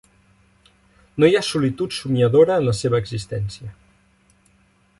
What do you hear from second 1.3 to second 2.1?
hi ha solitud